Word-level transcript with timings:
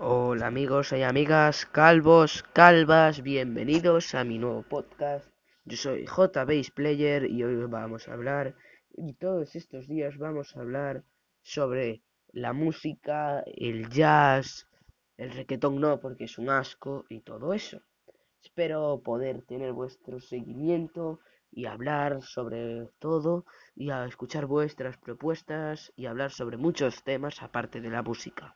Hola 0.00 0.46
amigos 0.46 0.92
y 0.92 1.02
amigas, 1.02 1.66
calvos, 1.66 2.44
calvas, 2.52 3.20
bienvenidos 3.20 4.14
a 4.14 4.22
mi 4.22 4.38
nuevo 4.38 4.62
podcast. 4.62 5.28
Yo 5.64 5.76
soy 5.76 6.06
J 6.06 6.46
Player 6.72 7.24
y 7.24 7.42
hoy 7.42 7.56
vamos 7.66 8.06
a 8.06 8.12
hablar, 8.12 8.54
y 8.96 9.14
todos 9.14 9.56
estos 9.56 9.88
días 9.88 10.16
vamos 10.16 10.56
a 10.56 10.60
hablar 10.60 11.02
sobre 11.42 12.04
la 12.30 12.52
música, 12.52 13.42
el 13.44 13.88
jazz, 13.88 14.68
el 15.16 15.32
requetón 15.32 15.80
no 15.80 15.98
porque 15.98 16.26
es 16.26 16.38
un 16.38 16.48
asco 16.48 17.04
y 17.08 17.18
todo 17.18 17.52
eso. 17.52 17.82
Espero 18.40 19.02
poder 19.04 19.42
tener 19.42 19.72
vuestro 19.72 20.20
seguimiento 20.20 21.18
y 21.50 21.66
hablar 21.66 22.22
sobre 22.22 22.88
todo 23.00 23.46
y 23.74 23.90
a 23.90 24.04
escuchar 24.04 24.46
vuestras 24.46 24.96
propuestas 24.96 25.92
y 25.96 26.06
hablar 26.06 26.30
sobre 26.30 26.56
muchos 26.56 27.02
temas 27.02 27.42
aparte 27.42 27.80
de 27.80 27.90
la 27.90 28.04
música. 28.04 28.54